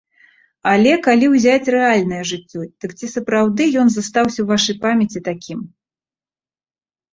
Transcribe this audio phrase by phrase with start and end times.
[0.69, 5.59] Але калі ўзяць рэальнае жыццё, дык ці сапраўды ён застаўся ў вашай памяці такім?